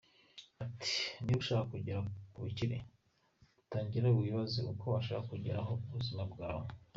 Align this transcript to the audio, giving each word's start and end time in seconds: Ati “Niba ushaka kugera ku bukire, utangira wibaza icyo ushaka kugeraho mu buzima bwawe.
Ati 0.65 0.95
“Niba 1.21 1.39
ushaka 1.43 1.65
kugera 1.73 1.99
ku 2.33 2.37
bukire, 2.43 2.77
utangira 3.61 4.05
wibaza 4.17 4.55
icyo 4.71 4.89
ushaka 5.01 5.25
kugeraho 5.31 5.71
mu 5.79 5.87
buzima 5.95 6.23
bwawe. 6.33 6.67